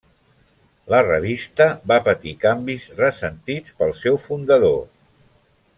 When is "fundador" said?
4.25-4.81